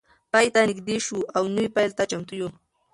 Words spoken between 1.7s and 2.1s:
پیل ته